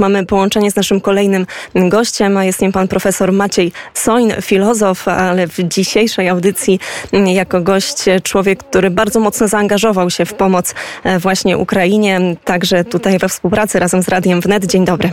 Mamy 0.00 0.26
połączenie 0.26 0.70
z 0.70 0.76
naszym 0.76 1.00
kolejnym 1.00 1.46
gościem, 1.74 2.36
a 2.36 2.44
jest 2.44 2.60
nim 2.60 2.72
pan 2.72 2.88
profesor 2.88 3.32
Maciej 3.32 3.72
Soin, 3.94 4.32
filozof, 4.42 5.08
ale 5.08 5.46
w 5.46 5.58
dzisiejszej 5.58 6.28
audycji 6.28 6.80
jako 7.12 7.60
gość 7.60 8.04
człowiek, 8.22 8.64
który 8.64 8.90
bardzo 8.90 9.20
mocno 9.20 9.48
zaangażował 9.48 10.10
się 10.10 10.24
w 10.24 10.34
pomoc 10.34 10.74
e, 11.04 11.18
właśnie 11.18 11.58
Ukrainie, 11.58 12.20
także 12.44 12.84
tutaj 12.84 13.18
we 13.18 13.28
współpracy 13.28 13.78
razem 13.78 14.02
z 14.02 14.08
Radiem 14.08 14.40
Wnet. 14.40 14.66
Dzień 14.66 14.84
dobry. 14.84 15.10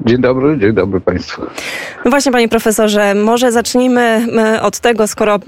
Dzień 0.00 0.20
dobry, 0.20 0.58
dzień 0.58 0.72
dobry 0.72 1.00
Państwu. 1.00 1.42
No 2.04 2.10
właśnie, 2.10 2.32
panie 2.32 2.48
profesorze, 2.48 3.14
może 3.14 3.52
zacznijmy 3.52 4.26
od 4.62 4.80
tego, 4.80 5.06
skoro 5.06 5.38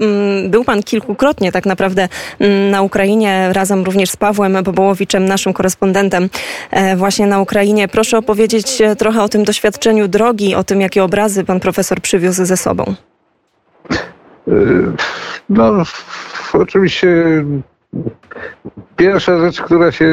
był 0.49 0.63
pan 0.63 0.83
kilkukrotnie 0.83 1.51
tak 1.51 1.65
naprawdę 1.65 2.09
na 2.71 2.81
Ukrainie, 2.81 3.49
razem 3.53 3.83
również 3.83 4.09
z 4.09 4.15
Pawłem 4.15 4.63
Bobołowiczem, 4.63 5.25
naszym 5.25 5.53
korespondentem 5.53 6.29
e, 6.71 6.95
właśnie 6.95 7.27
na 7.27 7.39
Ukrainie. 7.39 7.87
Proszę 7.87 8.17
opowiedzieć 8.17 8.81
e, 8.81 8.95
trochę 8.95 9.23
o 9.23 9.29
tym 9.29 9.43
doświadczeniu 9.43 10.07
drogi, 10.07 10.55
o 10.55 10.63
tym, 10.63 10.81
jakie 10.81 11.03
obrazy 11.03 11.43
pan 11.43 11.59
profesor 11.59 12.01
przywiózł 12.01 12.45
ze 12.45 12.57
sobą. 12.57 12.83
E, 14.47 14.53
no, 15.49 15.83
oczywiście 16.53 17.15
pierwsza 18.95 19.37
rzecz, 19.39 19.61
która 19.61 19.91
się 19.91 20.07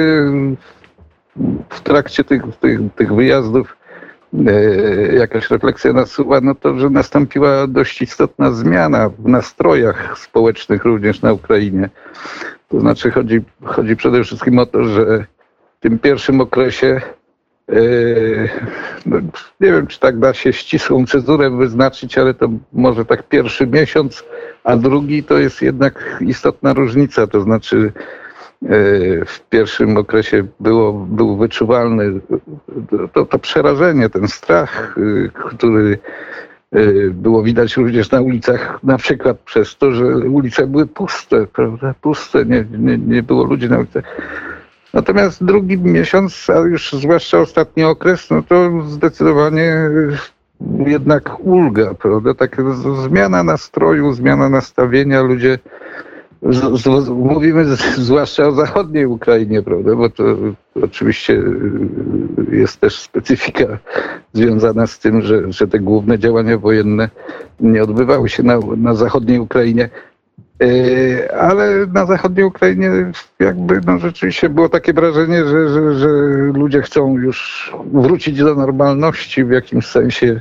w 1.71 1.81
trakcie 1.81 2.25
tych, 2.25 2.43
tych, 2.61 2.81
tych 2.97 3.15
wyjazdów 3.15 3.78
jakaś 5.13 5.51
refleksja 5.51 5.93
nasuwa, 5.93 6.41
no 6.41 6.55
to, 6.55 6.79
że 6.79 6.91
nastąpiła 6.91 7.67
dość 7.67 8.03
istotna 8.03 8.53
zmiana 8.53 9.09
w 9.09 9.29
nastrojach 9.29 10.19
społecznych 10.19 10.85
również 10.85 11.23
na 11.23 11.33
Ukrainie. 11.33 11.91
To 12.69 12.81
znaczy 12.81 13.11
chodzi, 13.11 13.41
chodzi 13.65 13.97
przede 13.97 14.25
wszystkim 14.25 14.59
o 14.59 14.67
to, 14.67 14.85
że 14.85 15.25
w 15.79 15.81
tym 15.81 15.99
pierwszym 15.99 16.41
okresie 16.41 17.01
e, 17.69 17.75
no, 19.07 19.17
nie 19.61 19.73
wiem, 19.73 19.87
czy 19.87 20.01
tak 20.01 20.19
da 20.19 20.35
się 20.35 20.53
ścisłą 20.53 21.07
cezurę 21.07 21.51
wyznaczyć, 21.51 22.19
ale 22.19 22.35
to 22.35 22.49
może 22.73 23.05
tak 23.05 23.29
pierwszy 23.29 23.67
miesiąc, 23.67 24.25
a 24.65 24.77
drugi 24.77 25.25
to 25.25 25.39
jest 25.39 25.63
jednak 25.63 26.19
istotna 26.21 26.73
różnica. 26.73 27.27
To 27.27 27.41
znaczy 27.41 27.93
E, 27.93 28.28
w 29.27 29.41
pierwszym 29.51 29.97
okresie 29.97 30.47
było, 30.61 30.93
był 30.93 31.37
wyczuwalny 31.37 32.21
to, 33.13 33.27
to 33.27 33.39
przerażenie, 33.39 34.09
ten 34.09 34.29
strach, 34.29 34.97
e, 34.99 35.29
który 35.29 35.99
e, 36.73 36.81
było 37.11 37.43
widać 37.43 37.77
również 37.77 38.11
na 38.11 38.21
ulicach, 38.21 38.79
na 38.83 38.99
przykład 38.99 39.39
przez 39.39 39.77
to, 39.77 39.93
że 39.93 40.07
ulice 40.07 40.67
były 40.67 40.87
puste, 40.87 41.47
prawda? 41.47 41.95
Puste, 42.01 42.45
nie, 42.45 42.65
nie, 42.79 42.99
nie 42.99 43.23
było 43.23 43.45
ludzi 43.45 43.69
na 43.69 43.79
ulicach. 43.79 44.05
Natomiast 44.95 45.45
drugi 45.45 45.79
miesiąc, 45.79 46.51
a 46.51 46.59
już 46.59 46.93
zwłaszcza 46.93 47.39
ostatni 47.39 47.85
okres, 47.85 48.31
no 48.31 48.43
to 48.43 48.83
zdecydowanie 48.83 49.75
jednak 50.87 51.41
ulga, 51.41 51.95
prawda? 51.95 52.35
Taka 52.35 52.63
zmiana 53.07 53.43
nastroju, 53.43 54.13
zmiana 54.13 54.49
nastawienia, 54.49 55.23
ludzie 55.23 55.59
z, 56.43 56.83
z, 56.83 57.09
mówimy 57.09 57.65
z, 57.65 57.97
zwłaszcza 57.97 58.47
o 58.47 58.53
zachodniej 58.53 59.07
Ukrainie, 59.07 59.63
prawda? 59.63 59.97
Bo 59.97 60.11
to 60.11 60.25
oczywiście 60.83 61.33
y, 61.33 62.57
jest 62.57 62.81
też 62.81 62.99
specyfika 62.99 63.79
związana 64.33 64.87
z 64.87 64.99
tym, 64.99 65.23
że, 65.23 65.53
że 65.53 65.69
te 65.69 65.79
główne 65.79 66.19
działania 66.19 66.59
wojenne 66.59 67.09
nie 67.61 67.83
odbywały 67.83 68.29
się 68.29 68.43
na, 68.43 68.59
na 68.77 68.95
zachodniej 68.95 69.39
Ukrainie. 69.39 69.89
Y, 70.63 71.33
ale 71.33 71.87
na 71.87 72.07
zachodniej 72.07 72.45
Ukrainie 72.45 72.91
jakby 73.39 73.81
no 73.87 73.99
rzeczywiście 73.99 74.49
było 74.49 74.69
takie 74.69 74.93
wrażenie, 74.93 75.45
że, 75.45 75.69
że, 75.69 75.95
że 75.95 76.09
ludzie 76.55 76.83
chcą 76.83 77.19
już 77.19 77.71
wrócić 77.93 78.39
do 78.39 78.55
normalności 78.55 79.45
w 79.45 79.51
jakimś 79.51 79.87
sensie 79.87 80.41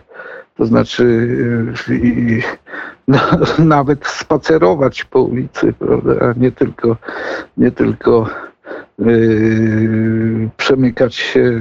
to 0.58 0.66
znaczy 0.66 1.04
y, 1.90 2.42
no, 3.08 3.20
nawet 3.60 4.08
spacerować 4.08 5.04
po 5.04 5.22
ulicy, 5.22 5.74
prawda? 5.74 6.12
a 6.22 6.40
nie 6.40 6.52
tylko, 6.52 6.98
nie 7.58 7.72
tylko 7.72 8.30
yy, 9.00 10.50
przemykać 10.58 11.16
się 11.16 11.60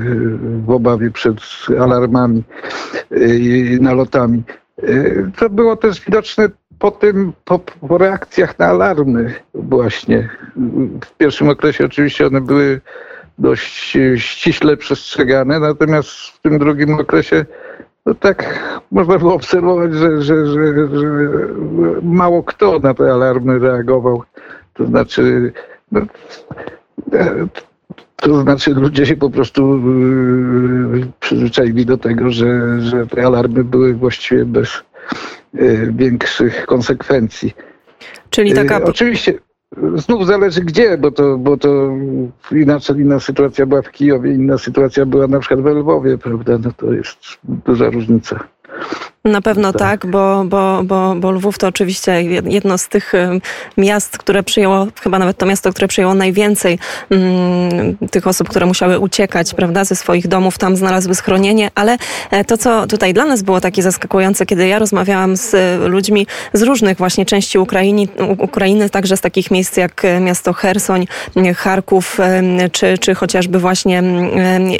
w 0.66 0.70
obawie 0.70 1.10
przed 1.10 1.36
alarmami 1.80 2.42
i 3.40 3.78
nalotami. 3.80 4.42
Yy, 4.82 5.30
to 5.36 5.50
było 5.50 5.76
też 5.76 6.00
widoczne 6.00 6.48
po 6.78 6.90
tym, 6.90 7.32
po, 7.44 7.58
po, 7.58 7.98
reakcjach 7.98 8.58
na 8.58 8.66
alarmy 8.66 9.34
właśnie. 9.54 10.28
W 11.04 11.16
pierwszym 11.18 11.48
okresie 11.48 11.84
oczywiście 11.84 12.26
one 12.26 12.40
były 12.40 12.80
dość 13.38 13.98
ściśle 14.16 14.76
przestrzegane, 14.76 15.60
natomiast 15.60 16.10
w 16.10 16.40
tym 16.40 16.58
drugim 16.58 16.94
okresie 16.94 17.46
no 18.06 18.14
tak 18.14 18.58
można 18.90 19.18
było 19.18 19.34
obserwować, 19.34 19.94
że, 19.94 20.22
że, 20.22 20.46
że, 20.46 20.88
że 20.92 21.06
mało 22.02 22.42
kto 22.42 22.78
na 22.78 22.94
te 22.94 23.12
alarmy 23.12 23.58
reagował. 23.58 24.22
To 24.74 24.86
znaczy, 24.86 25.52
no, 25.92 26.00
to 28.16 28.42
znaczy 28.42 28.74
ludzie 28.74 29.06
się 29.06 29.16
po 29.16 29.30
prostu 29.30 29.78
yy, 30.94 31.06
przyzwyczaili 31.20 31.86
do 31.86 31.98
tego, 31.98 32.30
że, 32.30 32.80
że 32.80 33.06
te 33.06 33.26
alarmy 33.26 33.64
były 33.64 33.94
właściwie 33.94 34.44
bez 34.44 34.82
yy, 35.54 35.92
większych 35.92 36.66
konsekwencji. 36.66 37.54
Czyli 38.30 38.54
taka... 38.54 38.78
Yy, 38.78 38.84
oczywiście 38.84 39.34
Znów 39.96 40.26
zależy 40.26 40.60
gdzie, 40.60 40.98
bo 40.98 41.10
to, 41.10 41.38
bo 41.38 41.56
to 41.56 41.90
inaczej 42.52 42.96
inna 42.96 43.20
sytuacja 43.20 43.66
była 43.66 43.82
w 43.82 43.90
Kijowie, 43.90 44.34
inna 44.34 44.58
sytuacja 44.58 45.06
była 45.06 45.26
na 45.26 45.40
przykład 45.40 45.60
w 45.60 45.66
Lwowie, 45.66 46.18
prawda? 46.18 46.58
No 46.58 46.72
to 46.76 46.92
jest 46.92 47.18
duża 47.44 47.90
różnica. 47.90 48.40
Na 49.26 49.40
pewno 49.40 49.72
tak, 49.72 49.80
tak 50.00 50.10
bo, 50.10 50.44
bo, 50.44 50.80
bo, 50.84 51.14
bo 51.14 51.30
Lwów 51.30 51.58
to 51.58 51.66
oczywiście 51.66 52.22
jedno 52.46 52.78
z 52.78 52.88
tych 52.88 53.12
miast, 53.76 54.18
które 54.18 54.42
przyjęło, 54.42 54.86
chyba 55.02 55.18
nawet 55.18 55.38
to 55.38 55.46
miasto, 55.46 55.70
które 55.70 55.88
przyjęło 55.88 56.14
najwięcej 56.14 56.78
mm, 57.10 57.96
tych 58.10 58.26
osób, 58.26 58.48
które 58.48 58.66
musiały 58.66 58.98
uciekać, 58.98 59.54
prawda, 59.54 59.84
ze 59.84 59.96
swoich 59.96 60.28
domów, 60.28 60.58
tam 60.58 60.76
znalazły 60.76 61.14
schronienie, 61.14 61.70
ale 61.74 61.96
e, 62.30 62.44
to, 62.44 62.58
co 62.58 62.86
tutaj 62.86 63.14
dla 63.14 63.24
nas 63.24 63.42
było 63.42 63.60
takie 63.60 63.82
zaskakujące, 63.82 64.46
kiedy 64.46 64.68
ja 64.68 64.78
rozmawiałam 64.78 65.36
z 65.36 65.80
ludźmi 65.80 66.26
z 66.52 66.62
różnych 66.62 66.98
właśnie 66.98 67.26
części 67.26 67.58
Ukrainy, 67.58 68.08
Ukrainy 68.38 68.90
także 68.90 69.16
z 69.16 69.20
takich 69.20 69.50
miejsc 69.50 69.76
jak 69.76 70.04
e, 70.04 70.20
miasto 70.20 70.52
Hersoń, 70.52 71.06
Charków, 71.56 72.18
czy, 72.72 72.98
czy 72.98 73.14
chociażby 73.14 73.58
właśnie 73.58 74.02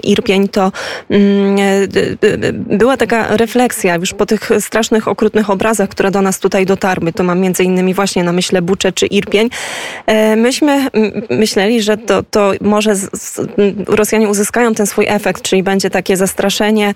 Irpień, 0.05 0.49
to 0.49 0.73
mm, 1.11 1.57
e, 1.59 2.53
była 2.53 2.97
taka 2.97 3.37
refleksja 3.37 3.95
już 3.97 4.15
po 4.15 4.27
tych 4.27 4.36
tych 4.39 4.51
strasznych, 4.61 5.09
okrutnych 5.09 5.51
obrazach, 5.51 5.89
które 5.89 6.11
do 6.11 6.23
nas 6.23 6.39
tutaj 6.39 6.67
dotarły, 6.67 7.13
to 7.13 7.25
mam 7.25 7.41
między 7.41 7.65
innymi 7.65 7.95
właśnie 7.95 8.25
na 8.25 8.33
myśli 8.33 8.63
Bucze 8.63 8.93
czy 8.93 9.07
Irpień, 9.07 9.51
e, 10.07 10.37
myśmy 10.37 10.87
myśleli, 11.31 11.83
że 11.83 11.97
to, 11.97 12.23
to 12.23 12.53
może 12.61 12.95
Rosjanie 13.87 14.29
uzyskają 14.29 14.75
ten 14.75 14.87
swój 14.87 15.07
efekt, 15.09 15.43
czyli 15.43 15.63
będzie 15.63 15.91
takie 15.91 16.17
zastraszenie, 16.17 16.95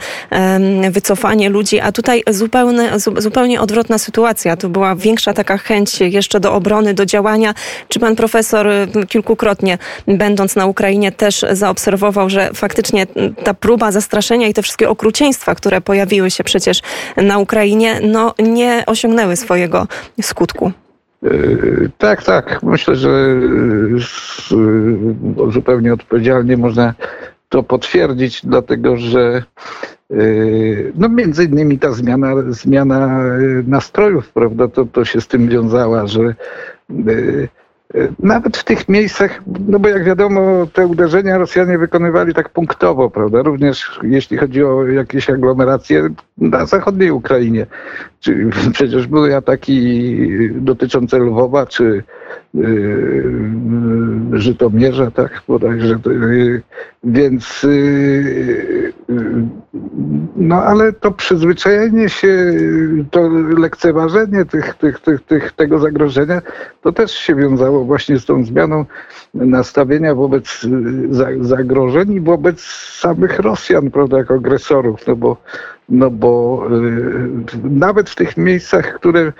wycofanie 0.90 1.48
ludzi, 1.48 1.80
a 1.80 1.92
tutaj 1.92 2.22
zupełnie, 2.30 2.90
zupełnie 3.16 3.60
odwrotna 3.60 3.98
sytuacja. 3.98 4.56
Tu 4.56 4.68
była 4.68 4.96
większa 4.96 5.32
taka 5.32 5.58
chęć 5.58 6.00
jeszcze 6.00 6.40
do 6.40 6.54
obrony, 6.54 6.94
do 6.94 7.06
działania. 7.06 7.54
Czy 7.88 8.00
pan 8.00 8.16
profesor 8.16 8.66
kilkukrotnie, 9.08 9.78
będąc 10.06 10.56
na 10.56 10.66
Ukrainie, 10.66 11.12
też 11.12 11.44
zaobserwował, 11.52 12.30
że 12.30 12.50
faktycznie 12.54 13.06
ta 13.44 13.54
próba 13.54 13.92
zastraszenia 13.92 14.48
i 14.48 14.54
te 14.54 14.62
wszystkie 14.62 14.88
okrucieństwa, 14.88 15.54
które 15.54 15.80
pojawiły 15.80 16.30
się 16.30 16.44
przecież 16.44 16.80
na 17.30 17.38
Ukrainie, 17.38 18.00
no, 18.02 18.34
nie 18.38 18.84
osiągnęły 18.86 19.36
swojego 19.36 19.86
skutku. 20.22 20.72
E, 21.24 21.30
tak, 21.98 22.24
tak. 22.24 22.62
Myślę, 22.62 22.96
że 22.96 23.10
e, 23.10 23.40
zupełnie 25.52 25.92
odpowiedzialnie 25.92 26.56
można 26.56 26.94
to 27.48 27.62
potwierdzić, 27.62 28.46
dlatego 28.46 28.96
że 28.96 29.42
e, 30.10 30.14
no 30.94 31.08
między 31.08 31.44
innymi 31.44 31.78
ta 31.78 31.92
zmiana, 31.92 32.34
zmiana 32.48 33.22
nastrojów, 33.66 34.32
prawda, 34.32 34.68
to, 34.68 34.84
to 34.84 35.04
się 35.04 35.20
z 35.20 35.28
tym 35.28 35.48
wiązała, 35.48 36.06
że 36.06 36.34
nawet 38.18 38.56
w 38.56 38.64
tych 38.64 38.88
miejscach, 38.88 39.42
no 39.68 39.78
bo 39.78 39.88
jak 39.88 40.04
wiadomo, 40.04 40.66
te 40.72 40.86
uderzenia 40.86 41.38
Rosjanie 41.38 41.78
wykonywali 41.78 42.34
tak 42.34 42.48
punktowo, 42.48 43.10
prawda? 43.10 43.42
Również 43.42 44.00
jeśli 44.02 44.36
chodzi 44.36 44.64
o 44.64 44.86
jakieś 44.86 45.30
aglomeracje 45.30 46.08
na 46.38 46.66
zachodniej 46.66 47.10
Ukrainie. 47.10 47.66
Czyli 48.20 48.50
przecież 48.74 49.06
były 49.06 49.36
ataki 49.36 50.16
dotyczące 50.50 51.18
Lwowa 51.18 51.66
czy 51.66 52.02
Żytomierza, 54.32 55.10
tak 55.10 55.42
bodajże. 55.48 55.98
Yy, 56.06 56.62
więc 57.04 57.62
yy, 57.62 58.92
no 60.36 60.62
ale 60.62 60.92
to 60.92 61.12
przyzwyczajenie 61.12 62.08
się, 62.08 62.54
to 63.10 63.28
lekceważenie 63.58 64.44
tych, 64.44 64.74
tych, 64.74 65.00
tych, 65.00 65.20
tych, 65.22 65.52
tego 65.52 65.78
zagrożenia, 65.78 66.42
to 66.82 66.92
też 66.92 67.12
się 67.12 67.34
wiązało 67.34 67.84
właśnie 67.84 68.18
z 68.18 68.24
tą 68.24 68.44
zmianą 68.44 68.84
nastawienia 69.34 70.14
wobec 70.14 70.66
zagrożeń 71.40 72.12
i 72.12 72.20
wobec 72.20 72.60
samych 73.00 73.38
Rosjan, 73.38 73.90
prawda, 73.90 74.18
jako 74.18 74.34
agresorów, 74.34 75.06
no 75.06 75.16
bo, 75.16 75.36
no 75.88 76.10
bo 76.10 76.62
nawet 77.64 78.10
w 78.10 78.14
tych 78.14 78.36
miejscach, 78.36 78.94
które 78.94 79.32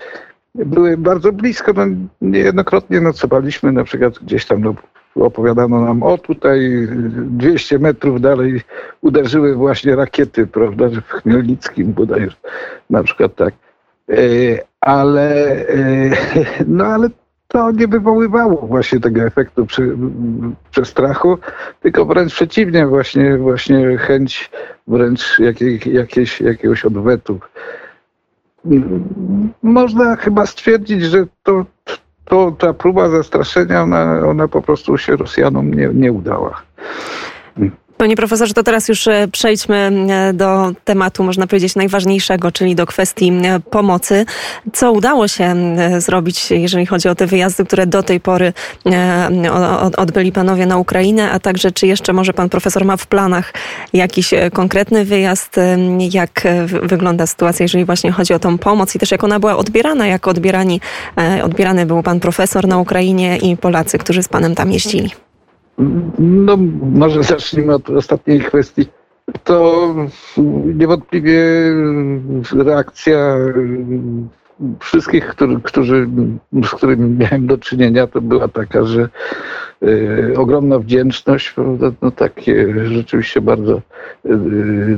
były 0.55 0.97
bardzo 0.97 1.32
blisko. 1.32 1.73
No, 1.73 1.87
niejednokrotnie 2.20 3.00
nocowaliśmy 3.00 3.73
na 3.73 3.85
przykład 3.85 4.19
gdzieś 4.19 4.47
tam, 4.47 4.61
no, 4.61 4.75
opowiadano 5.14 5.85
nam, 5.85 6.02
o 6.02 6.19
tutaj 6.19 6.88
200 7.14 7.79
metrów 7.79 8.20
dalej 8.20 8.61
uderzyły 9.00 9.55
właśnie 9.55 9.97
rakiety, 9.97 10.47
prawda, 10.47 10.88
w 10.88 11.12
Chmielnickim 11.12 11.93
bodajże, 11.93 12.37
na 12.91 13.02
przykład 13.02 13.35
tak. 13.35 13.55
E, 14.08 14.14
ale, 14.81 15.50
e, 15.69 16.11
no 16.67 16.85
ale 16.87 17.08
to 17.49 17.70
nie 17.70 17.88
wywoływało 17.88 18.67
właśnie 18.67 19.00
tego 19.00 19.23
efektu 19.23 19.67
przestrachu, 20.70 21.38
tylko 21.81 22.05
wręcz 22.05 22.35
przeciwnie, 22.35 22.87
właśnie, 22.87 23.38
właśnie 23.38 23.99
chęć 23.99 24.50
wręcz 24.87 25.38
jakiej, 25.38 25.81
jakiejś, 25.93 26.41
jakiegoś 26.41 26.85
odwetu 26.85 27.41
można 29.62 30.17
chyba 30.17 30.47
stwierdzić, 30.47 31.03
że 31.03 31.27
to, 31.43 31.65
to 32.25 32.53
ta 32.59 32.75
próba 32.75 33.09
zastraszenia, 33.09 33.83
ona, 33.83 34.27
ona 34.27 34.49
po 34.49 34.62
prostu 34.62 34.99
się 34.99 35.17
Rosjanom 35.17 35.75
nie, 35.75 35.91
nie 35.95 36.12
udała. 36.12 36.62
Panie 38.00 38.17
profesorze, 38.17 38.55
to 38.55 38.62
teraz 38.62 38.88
już 38.88 39.06
e, 39.06 39.29
przejdźmy 39.32 39.91
e, 40.11 40.32
do 40.32 40.73
tematu, 40.85 41.25
można 41.25 41.47
powiedzieć, 41.47 41.76
najważniejszego, 41.76 42.52
czyli 42.52 42.75
do 42.75 42.87
kwestii 42.87 43.32
e, 43.44 43.61
pomocy. 43.61 44.26
Co 44.73 44.93
udało 44.93 45.29
się 45.29 45.76
zrobić, 45.99 46.50
jeżeli 46.50 46.87
chodzi 46.87 47.08
o 47.08 47.14
te 47.14 47.26
wyjazdy, 47.26 47.64
które 47.64 47.87
do 47.87 48.02
tej 48.02 48.20
pory 48.20 48.52
odbyli 49.97 50.32
panowie 50.32 50.67
na 50.67 50.76
Ukrainę, 50.76 51.31
a 51.31 51.41
także 51.41 51.73
czy 51.73 51.87
jeszcze 51.87 52.12
może 52.12 52.32
pan 52.32 52.49
profesor 52.49 52.85
ma 52.85 52.97
w 52.97 53.06
planach 53.06 53.52
jakiś 53.93 54.31
konkretny 54.52 55.05
wyjazd? 55.05 55.56
Jak 56.12 56.43
wygląda 56.82 57.26
sytuacja, 57.26 57.64
jeżeli 57.64 57.85
właśnie 57.85 58.12
chodzi 58.12 58.35
o 58.35 58.38
tą 58.38 58.58
pomoc 58.58 58.94
i 58.94 58.99
też 58.99 59.11
jak 59.11 59.25
ona 59.25 59.41
była 59.41 59.56
odbierana, 59.56 60.06
jak 60.06 60.29
odbierani, 60.29 60.81
odbierany 61.43 61.87
był 61.87 62.02
pan 62.02 62.20
profesor 62.20 62.69
na 62.69 62.79
Ukrainie 62.79 63.37
i 63.37 63.56
Polacy, 63.56 63.99
którzy 63.99 64.23
z 64.23 64.29
panem 64.29 64.55
tam 64.55 64.73
jeździli? 64.73 65.11
No, 66.19 66.56
może 66.82 67.23
zacznijmy 67.23 67.75
od 67.75 67.91
ostatniej 67.91 68.41
kwestii. 68.41 68.87
To 69.44 69.94
niewątpliwie 70.75 71.43
reakcja 72.53 73.37
wszystkich, 74.79 75.27
który, 75.27 75.61
którzy, 75.62 76.09
z 76.65 76.71
którymi 76.71 77.17
miałem 77.19 77.47
do 77.47 77.59
czynienia, 77.59 78.06
to 78.06 78.21
była 78.21 78.49
taka, 78.49 78.85
że 78.85 79.09
y, 79.82 80.35
ogromna 80.37 80.79
wdzięczność, 80.79 81.50
prawda, 81.50 81.91
no 82.03 82.11
takie 82.11 82.75
rzeczywiście 82.87 83.41
bardzo 83.41 83.76
y, 83.76 83.81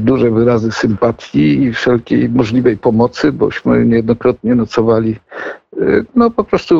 duże 0.01 0.31
wyrazy 0.31 0.73
sympatii 0.73 1.63
i 1.63 1.73
wszelkiej 1.73 2.29
możliwej 2.29 2.77
pomocy, 2.77 3.33
bośmy 3.33 3.87
niejednokrotnie 3.87 4.55
nocowali 4.55 5.17
y, 5.81 6.05
no 6.15 6.31
po 6.31 6.45
prostu 6.45 6.77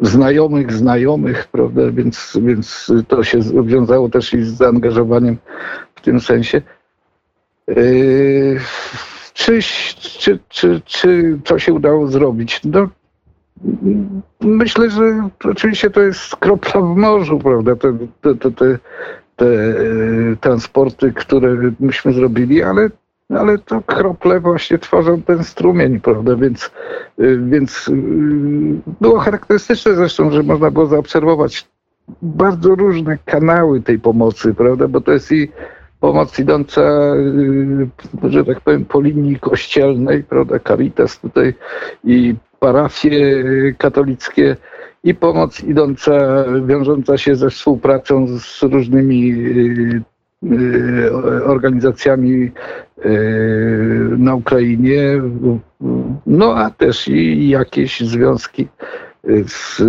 znajomych 0.00 0.72
znajomych, 0.72 1.48
prawda, 1.52 1.82
więc, 1.90 2.38
więc 2.42 2.92
to 3.08 3.24
się 3.24 3.38
wiązało 3.64 4.08
też 4.08 4.34
i 4.34 4.44
z 4.44 4.48
zaangażowaniem 4.48 5.36
w 5.94 6.00
tym 6.00 6.20
sensie. 6.20 6.62
Yy, 7.66 8.60
czy, 9.34 9.58
czy, 10.18 10.38
czy, 10.48 10.80
czy 10.84 11.38
to 11.44 11.58
się 11.58 11.72
udało 11.72 12.06
zrobić? 12.06 12.60
No, 12.64 12.88
myślę, 14.40 14.90
że 14.90 15.28
oczywiście 15.44 15.90
to 15.90 16.00
jest 16.00 16.36
kropla 16.36 16.80
w 16.80 16.96
morzu, 16.96 17.38
prawda, 17.38 17.76
te, 17.76 17.98
te, 18.20 18.34
te, 18.34 18.50
te, 18.50 18.78
te 19.36 19.46
transporty, 20.40 21.12
które 21.12 21.72
myśmy 21.80 22.12
zrobili, 22.12 22.62
ale 22.62 22.90
ale 23.38 23.58
to 23.58 23.82
krople 23.82 24.40
właśnie 24.40 24.78
tworzą 24.78 25.22
ten 25.22 25.44
strumień, 25.44 26.00
prawda? 26.00 26.36
Więc, 26.36 26.70
y, 27.20 27.40
więc 27.42 27.88
y, 27.88 27.92
było 29.00 29.18
charakterystyczne 29.18 29.94
zresztą, 29.94 30.30
że 30.30 30.42
można 30.42 30.70
było 30.70 30.86
zaobserwować 30.86 31.68
bardzo 32.22 32.74
różne 32.74 33.18
kanały 33.24 33.80
tej 33.80 33.98
pomocy, 33.98 34.54
prawda? 34.54 34.88
Bo 34.88 35.00
to 35.00 35.12
jest 35.12 35.32
i 35.32 35.48
pomoc 36.00 36.38
idąca, 36.38 36.80
y, 38.24 38.30
że 38.30 38.44
tak 38.44 38.60
powiem, 38.60 38.84
po 38.84 39.00
linii 39.00 39.38
kościelnej, 39.40 40.24
prawda? 40.24 40.58
Caritas 40.58 41.20
tutaj 41.20 41.54
i 42.04 42.34
parafie 42.60 43.44
katolickie 43.78 44.56
i 45.04 45.14
pomoc 45.14 45.64
idąca, 45.64 46.44
wiążąca 46.66 47.18
się 47.18 47.36
ze 47.36 47.50
współpracą 47.50 48.26
z 48.38 48.62
różnymi 48.62 49.34
organizacjami 51.44 52.52
na 54.18 54.34
Ukrainie, 54.34 55.22
no 56.26 56.56
a 56.56 56.70
też 56.70 57.08
i 57.08 57.48
jakieś 57.48 58.00
związki 58.00 58.68
z 59.46 59.82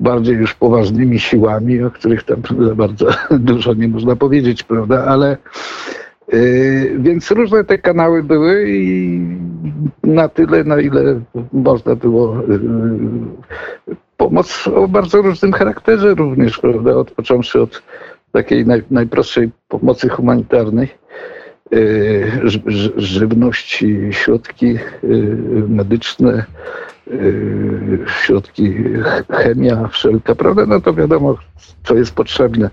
bardziej 0.00 0.36
już 0.36 0.54
poważnymi 0.54 1.20
siłami, 1.20 1.82
o 1.82 1.90
których 1.90 2.22
tam 2.22 2.42
za 2.60 2.74
bardzo 2.74 3.06
dużo 3.30 3.74
nie 3.74 3.88
można 3.88 4.16
powiedzieć, 4.16 4.62
prawda, 4.62 5.04
ale 5.04 5.36
więc 6.98 7.30
różne 7.30 7.64
te 7.64 7.78
kanały 7.78 8.22
były 8.22 8.64
i 8.68 9.20
na 10.04 10.28
tyle, 10.28 10.64
na 10.64 10.80
ile 10.80 11.20
można 11.52 11.96
było 11.96 12.36
pomoc 14.16 14.68
o 14.74 14.88
bardzo 14.88 15.22
różnym 15.22 15.52
charakterze 15.52 16.14
również, 16.14 16.58
prawda, 16.58 16.94
od, 16.94 17.10
począwszy 17.10 17.60
od 17.60 17.82
takiej 18.32 18.66
naj, 18.66 18.82
najprostszej 18.90 19.50
pomocy 19.68 20.08
humanitarnej, 20.08 20.88
y, 21.74 22.32
żywności, 22.96 23.98
środki 24.10 24.66
y, 25.04 25.08
medyczne, 25.68 26.44
y, 27.08 27.98
środki 28.06 28.74
chemia 29.30 29.88
wszelka, 29.88 30.34
prawda? 30.34 30.66
No 30.66 30.80
to 30.80 30.94
wiadomo, 30.94 31.36
co 31.84 31.94
jest 31.94 32.14
potrzebne. 32.14 32.70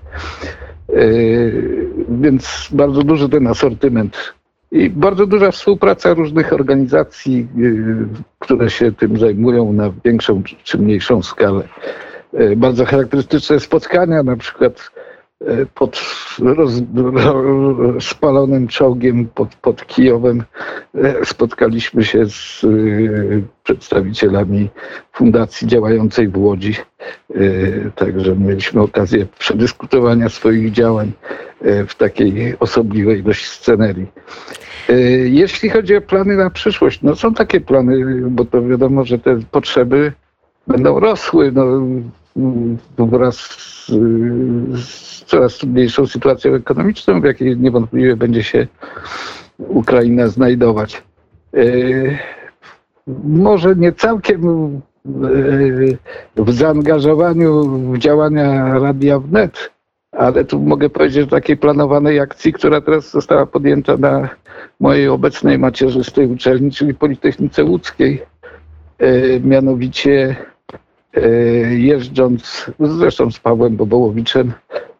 Więc 2.09 2.69
bardzo 2.71 3.03
duży 3.03 3.29
ten 3.29 3.47
asortyment 3.47 4.33
i 4.71 4.89
bardzo 4.89 5.25
duża 5.25 5.51
współpraca 5.51 6.13
różnych 6.13 6.53
organizacji, 6.53 7.47
które 8.39 8.69
się 8.69 8.91
tym 8.91 9.17
zajmują 9.17 9.73
na 9.73 9.93
większą 10.05 10.41
czy 10.63 10.77
mniejszą 10.77 11.23
skalę. 11.23 11.63
Bardzo 12.57 12.85
charakterystyczne 12.85 13.59
spotkania, 13.59 14.23
na 14.23 14.37
przykład 14.37 14.91
pod 15.73 16.01
roz, 16.39 16.71
spalonym 17.99 18.67
czołgiem 18.67 19.27
pod, 19.27 19.55
pod 19.55 19.87
Kijowem 19.87 20.43
e, 20.95 21.25
spotkaliśmy 21.25 22.03
się 22.03 22.25
z 22.29 22.63
e, 22.63 22.67
przedstawicielami 23.63 24.69
fundacji 25.13 25.67
działającej 25.67 26.27
w 26.27 26.37
Łodzi. 26.37 26.75
Także 27.95 28.35
mieliśmy 28.35 28.81
okazję 28.81 29.25
przedyskutowania 29.39 30.29
swoich 30.29 30.71
działań 30.71 31.11
w 31.87 31.95
takiej 31.95 32.59
osobliwej 32.59 33.23
dość 33.23 33.47
scenerii. 33.47 34.07
Jeśli 35.23 35.69
chodzi 35.69 35.95
o 35.95 36.01
plany 36.01 36.35
na 36.35 36.49
przyszłość, 36.49 37.01
no 37.01 37.15
są 37.15 37.33
takie 37.33 37.61
plany, 37.61 38.21
bo 38.29 38.45
to 38.45 38.61
wiadomo, 38.61 39.05
że 39.05 39.19
te 39.19 39.39
potrzeby 39.51 40.13
będą 40.67 40.99
rosły. 40.99 41.51
No, 41.51 41.63
wraz 42.97 43.35
z, 43.37 43.87
z 44.85 45.23
coraz 45.25 45.57
trudniejszą 45.57 46.07
sytuacją 46.07 46.53
ekonomiczną, 46.53 47.21
w 47.21 47.23
jakiej 47.23 47.57
niewątpliwie 47.57 48.15
będzie 48.15 48.43
się 48.43 48.67
Ukraina 49.57 50.27
znajdować. 50.27 51.03
E, 51.53 51.61
może 53.23 53.75
nie 53.75 53.93
całkiem 53.93 54.41
e, 56.37 56.43
w 56.43 56.53
zaangażowaniu 56.53 57.63
w 57.63 57.97
działania 57.97 58.79
Radia 58.79 59.19
Wnet, 59.19 59.71
ale 60.11 60.45
tu 60.45 60.59
mogę 60.59 60.89
powiedzieć 60.89 61.27
o 61.27 61.31
takiej 61.31 61.57
planowanej 61.57 62.19
akcji, 62.19 62.53
która 62.53 62.81
teraz 62.81 63.11
została 63.11 63.45
podjęta 63.45 63.97
na 63.97 64.29
mojej 64.79 65.07
obecnej 65.07 65.59
macierzystej 65.59 66.27
uczelni, 66.27 66.71
czyli 66.71 66.93
Politechnice 66.93 67.63
Łódzkiej. 67.63 68.21
E, 68.99 69.39
mianowicie 69.39 70.35
jeżdżąc, 71.69 72.71
zresztą 72.79 73.31
z 73.31 73.39
Pawłem 73.39 73.75
Bobołowiczem, 73.75 74.53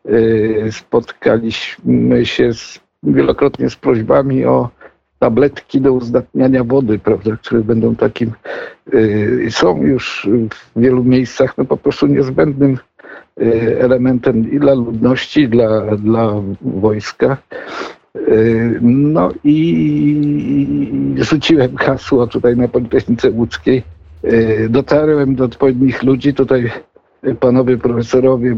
e, 0.06 0.72
spotkaliśmy 0.72 2.26
się 2.26 2.54
z, 2.54 2.80
wielokrotnie 3.04 3.70
z 3.70 3.76
prośbami 3.76 4.46
o 4.46 4.70
tabletki 5.20 5.82
do 5.82 5.94
uzdatniania 5.94 6.64
wody, 6.64 7.00
prawda, 7.00 7.32
które 7.42 7.62
będą 7.62 7.96
takim, 7.96 8.32
e, 9.48 9.52
są 9.52 9.82
już 9.82 10.30
w 10.76 10.82
wielu 10.82 11.04
miejscach 11.04 11.58
no, 11.58 11.66
po 11.66 11.78
prostu 11.78 12.08
niezbędnym 12.08 12.78
elementem 13.80 14.52
i 14.52 14.60
dla 14.60 14.74
ludności, 14.74 15.42
i 15.42 15.48
dla, 15.48 15.96
dla 15.96 16.34
wojska. 16.62 17.38
No 18.82 19.30
i 19.44 21.16
rzuciłem 21.16 21.78
hasło 21.78 22.28
tutaj 22.28 22.58
na 22.58 22.68
Politechnice 22.68 23.32
Łódzkiej. 23.32 23.84
Dotarłem 24.70 25.36
do 25.36 25.46
odpowiednich 25.46 26.04
ludzi, 26.04 26.34
tutaj 26.34 26.72
panowie 27.40 27.78
profesorowie 27.78 28.56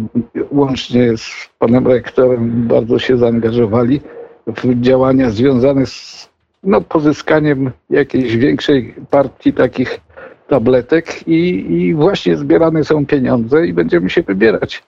łącznie 0.51 1.18
z 1.18 1.50
panem 1.60 1.88
rektorem 1.88 2.68
bardzo 2.68 3.00
się 3.00 3.18
zaangażowali 3.18 4.01
w 4.48 4.82
działania 4.82 5.30
związane 5.30 5.86
z 5.86 6.30
no, 6.63 6.82
pozyskaniem 6.82 7.72
jakiejś 7.89 8.38
większej 8.38 8.96
partii 9.10 9.53
takich 9.53 10.00
tabletek 10.48 11.27
i, 11.27 11.72
i 11.74 11.94
właśnie 11.94 12.38
zbierane 12.38 12.84
są 12.84 13.06
pieniądze 13.06 13.68
i 13.68 13.74
będziemy 13.74 14.10
się 14.10 14.22
wybierać 14.22 14.84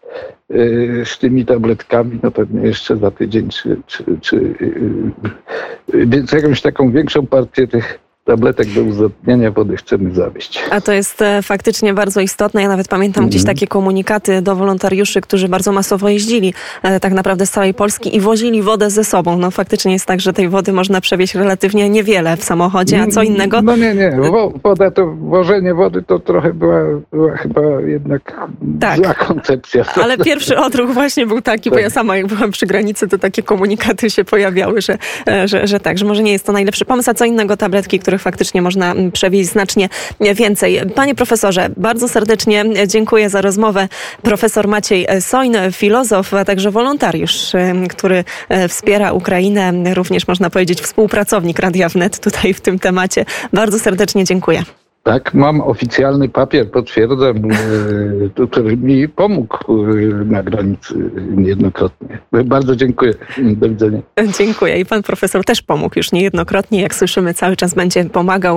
y, 0.52 1.04
z 1.06 1.20
tymi 1.20 1.46
tabletkami, 1.46 2.20
no 2.24 2.32
pewnie 2.32 2.68
jeszcze 2.68 2.98
za 2.98 3.12
tydzień, 3.12 3.50
czy, 3.50 3.78
czy, 3.88 4.04
czy 4.22 4.36
y, 4.36 6.06
więc 6.06 6.32
jakąś 6.32 6.62
taką 6.62 6.92
większą 6.92 7.28
partię 7.28 7.68
tych 7.68 8.00
tabletek 8.24 8.68
do 8.68 8.82
uzdatniania 8.82 9.52
wody 9.52 9.78
chcemy 9.78 10.16
zawieść. 10.16 10.64
A 10.72 10.82
to 10.82 10.92
jest 10.92 11.22
e, 11.22 11.42
faktycznie 11.42 11.94
bardzo 11.94 12.22
istotne. 12.22 12.62
Ja 12.62 12.68
nawet 12.68 12.88
pamiętam 12.88 13.22
mm. 13.22 13.30
gdzieś 13.30 13.44
takie 13.44 13.68
komunikaty 13.68 14.42
do 14.42 14.56
wolontariuszy, 14.56 15.22
którzy 15.22 15.48
bardzo 15.48 15.72
masowo 15.72 16.10
jeździli 16.10 16.54
e, 16.84 17.00
tak 17.00 17.14
naprawdę 17.14 17.46
z 17.46 17.52
całej 17.52 17.74
Polski 17.74 18.16
i 18.16 18.20
wozili 18.20 18.62
wodę 18.62 18.90
ze 18.90 19.04
sobą. 19.04 19.38
No 19.38 19.52
faktycznie 19.52 19.94
jest 19.94 20.06
tak, 20.06 20.22
że 20.22 20.34
tej 20.34 20.50
wody 20.50 20.74
można 20.74 21.02
przewieźć 21.02 21.36
relatywnie 21.36 21.90
niewiele 21.90 22.38
w 22.38 22.44
samochodzie, 22.44 23.02
a 23.02 23.08
co 23.08 23.24
innego? 23.24 23.62
No 23.62 23.76
nie, 23.76 23.96
nie. 23.96 24.18
Woda 24.64 24.92
to, 24.92 25.16
wożenie 25.16 25.74
wody 25.74 26.04
to 26.04 26.20
trochę 26.20 26.54
była, 26.54 26.80
była 27.12 27.38
chyba 27.38 27.62
jednak 27.86 28.40
tak. 28.80 28.98
zła 28.98 29.14
koncepcja. 29.14 29.86
Ale 30.04 30.18
pierwszy 30.18 30.58
odruch 30.58 30.92
właśnie 30.92 31.26
był 31.26 31.42
taki, 31.42 31.70
tak. 31.70 31.74
bo 31.74 31.80
ja 31.80 31.90
sama 31.90 32.18
jak 32.18 32.28
byłam 32.28 32.52
przy 32.52 32.66
granicy, 32.66 33.08
to 33.08 33.18
takie 33.18 33.44
komunikaty 33.44 34.10
się 34.10 34.24
pojawiały, 34.24 34.82
że, 34.82 34.98
e, 35.28 35.48
że, 35.48 35.68
że 35.68 35.80
tak, 35.80 35.98
że 35.98 36.06
może 36.06 36.24
nie 36.24 36.32
jest 36.32 36.46
to 36.46 36.52
najlepszy 36.52 36.86
pomysł, 36.86 37.12
a 37.12 37.14
co 37.14 37.26
innego 37.26 37.58
tabletki, 37.58 38.00
które 38.00 38.13
których 38.14 38.22
faktycznie 38.22 38.62
można 38.62 38.92
mm, 38.92 39.12
przewieźć 39.12 39.50
znacznie 39.50 39.90
więcej. 40.36 40.82
Panie 40.96 41.16
profesorze, 41.16 41.70
bardzo 41.78 42.10
serdecznie 42.10 42.66
dziękuję 42.88 43.30
za 43.30 43.42
rozmowę. 43.42 43.88
Profesor 44.22 44.68
Maciej 44.68 45.08
Sojn, 45.20 45.56
filozof, 45.72 46.34
a 46.34 46.46
także 46.46 46.72
wolontariusz, 46.72 47.54
y, 47.54 47.88
który 47.90 48.24
y, 48.52 48.68
wspiera 48.68 49.12
Ukrainę, 49.12 49.94
również 49.94 50.28
można 50.28 50.50
powiedzieć 50.50 50.82
współpracownik 50.82 51.60
Radia 51.60 51.90
Wnet 51.90 52.20
tutaj 52.20 52.54
w 52.54 52.62
tym 52.62 52.80
temacie. 52.80 53.26
Bardzo 53.54 53.80
serdecznie 53.80 54.24
dziękuję. 54.24 54.64
Tak, 55.04 55.34
mam 55.34 55.62
oficjalny 55.62 56.30
papier, 56.30 56.72
potwierdzam, 56.72 57.38
e, 57.38 58.46
który 58.48 58.78
mi 58.78 59.10
pomógł 59.10 59.58
e, 59.68 59.96
na 60.26 60.44
granicy 60.44 60.94
niejednokrotnie. 61.38 62.20
Bardzo 62.46 62.76
dziękuję. 62.76 63.14
Do 63.38 63.70
widzenia. 63.70 64.00
Dziękuję. 64.38 64.80
I 64.80 64.86
pan 64.86 65.04
profesor 65.04 65.46
też 65.46 65.62
pomógł 65.62 65.94
już 65.98 66.12
niejednokrotnie. 66.12 66.82
Jak 66.82 66.96
słyszymy, 66.96 67.34
cały 67.34 67.56
czas 67.56 67.74
będzie 67.74 68.06
pomagał. 68.06 68.52